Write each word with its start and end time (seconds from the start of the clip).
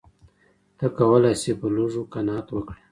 ته 0.77 0.85
کولای 0.97 1.33
شې 1.41 1.53
په 1.59 1.67
لږو 1.75 2.03
قناعت 2.13 2.47
وکړې. 2.51 2.79